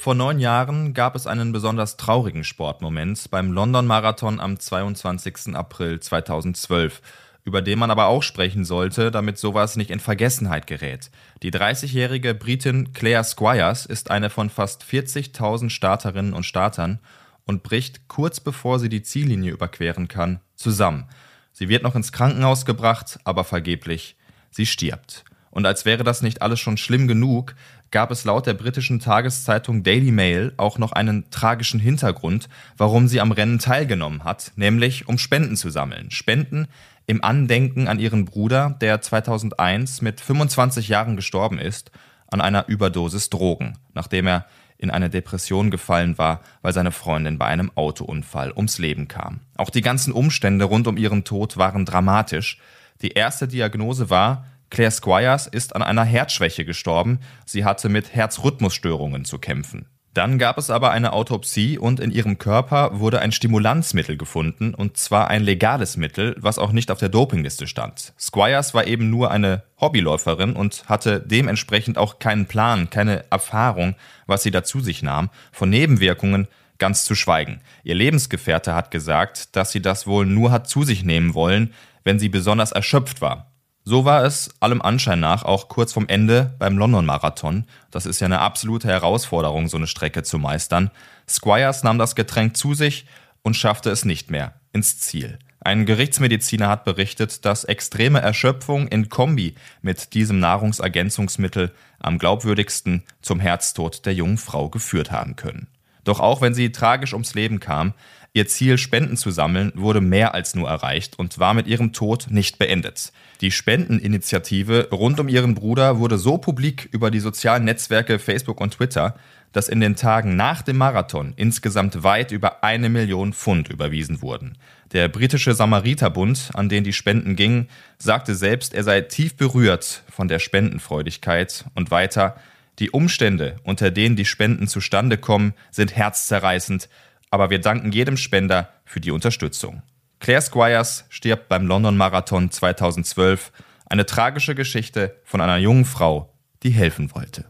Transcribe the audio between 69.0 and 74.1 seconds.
nur eine Hobbyläuferin und hatte dementsprechend auch keinen Plan, keine Erfahrung,